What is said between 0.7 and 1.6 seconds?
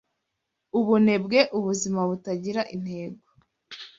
Ubunebwe,